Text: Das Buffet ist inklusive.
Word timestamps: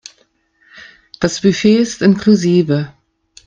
Das 1.19 1.41
Buffet 1.41 1.75
ist 1.77 2.01
inklusive. 2.01 2.91